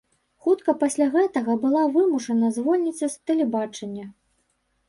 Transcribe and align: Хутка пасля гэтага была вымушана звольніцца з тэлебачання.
Хутка 0.45 0.73
пасля 0.83 1.07
гэтага 1.15 1.57
была 1.65 1.83
вымушана 1.97 2.49
звольніцца 2.57 3.05
з 3.15 3.33
тэлебачання. 3.33 4.05